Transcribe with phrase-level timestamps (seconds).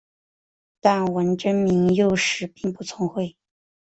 [0.79, 3.37] 但文征明幼时并不聪慧。